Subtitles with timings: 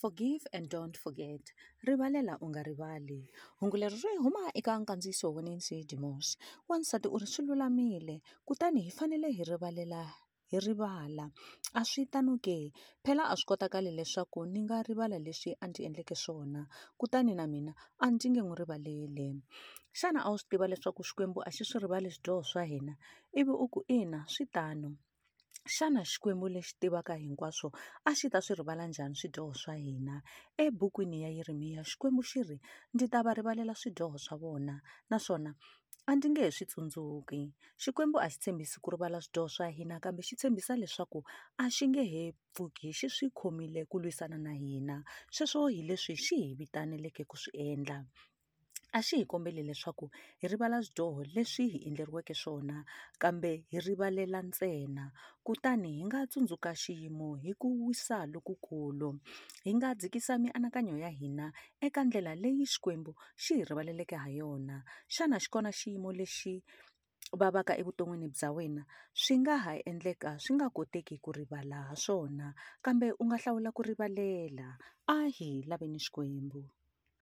[0.00, 1.44] Forgive and don't forget.
[1.86, 3.20] Rivalela u nga rivali.
[3.60, 6.36] Hungu leri ri huma eka nkandziyiso wa Nancy Dimos.
[6.68, 10.02] Wansati u ri swi lulamile kutani hi fanele hi rivalela
[10.50, 11.26] hi rivala
[11.78, 12.58] a swi tano ke
[13.04, 16.60] phela a swi kotakali leswaku ni nga rivala leswi a ndzi endleke swona
[16.98, 17.72] kutani na mina
[18.04, 19.28] a ndzi nge n'wi rivaleli
[19.98, 22.94] xana a wu swi tiva leswaku xikwembu a xi swi rivali swidyoho swa hina
[23.40, 24.88] ivi u ku ina swi tano
[25.66, 27.68] xana xikwembu lexi tivaka hinkwaswo
[28.04, 30.22] a xi ta swi rivala njhani swidyoho swa hina?
[30.64, 32.58] Ebukwini ya yeremiya xikwembu xi ri
[32.94, 34.74] ndzi ta va rivalela swidyoho swa vona
[35.10, 35.50] naswona
[36.06, 37.42] a ndzi nge he swi tsundzuki.
[37.82, 41.20] Xikwembu a xi tshembisi ku rivala swidyoho swa hina kambe xi tshembisa leswaku
[41.62, 42.22] a xi nge he
[42.52, 44.96] pfuki xi swi khomile ku lwisana na hina.
[45.34, 47.98] Sweswo hi leswi xi hi vitaneleke ku swi endla
[48.96, 50.06] a xi hi kombeli leswaku
[50.40, 52.76] hi rivala swidyoho leswi hi endleriweke swona
[53.22, 55.04] kambe hi rivalela ntsena.
[55.46, 59.10] Kutani hi nga tsundzuka xiyimo hi ku wisa lokukulu.
[59.64, 61.46] Hi nga dzikisa mianakanyo ya hina
[61.86, 63.12] eka ndlela leyi xikwembu
[63.42, 64.76] xi hi rivaleleke ha yona.
[65.14, 66.54] Xana xi kona xiyimo lexi
[67.40, 68.82] vavaka evuton'wini bya wena
[69.22, 72.46] swi nga ha endleka swi nga koteki ku rivala ha swona
[72.84, 74.68] kambe u nga hlawula ku rivalela.
[75.14, 76.62] A hi laveni xikwembu.